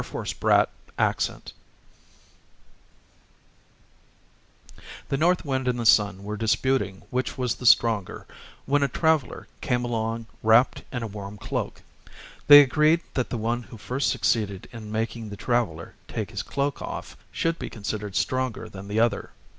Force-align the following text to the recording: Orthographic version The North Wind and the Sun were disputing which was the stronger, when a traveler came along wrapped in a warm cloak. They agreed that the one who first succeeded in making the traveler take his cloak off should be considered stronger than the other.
Orthographic 0.01 0.67
version 0.97 1.41
The 5.09 5.17
North 5.17 5.45
Wind 5.45 5.67
and 5.67 5.77
the 5.79 5.85
Sun 5.85 6.23
were 6.23 6.35
disputing 6.35 7.03
which 7.11 7.37
was 7.37 7.53
the 7.53 7.67
stronger, 7.67 8.25
when 8.65 8.81
a 8.81 8.87
traveler 8.87 9.47
came 9.61 9.85
along 9.85 10.25
wrapped 10.41 10.81
in 10.91 11.03
a 11.03 11.07
warm 11.07 11.37
cloak. 11.37 11.83
They 12.47 12.61
agreed 12.61 13.01
that 13.13 13.29
the 13.29 13.37
one 13.37 13.61
who 13.61 13.77
first 13.77 14.09
succeeded 14.09 14.67
in 14.71 14.91
making 14.91 15.29
the 15.29 15.37
traveler 15.37 15.93
take 16.07 16.31
his 16.31 16.41
cloak 16.41 16.81
off 16.81 17.15
should 17.31 17.59
be 17.59 17.69
considered 17.69 18.15
stronger 18.15 18.67
than 18.69 18.87
the 18.87 18.99
other. 18.99 19.29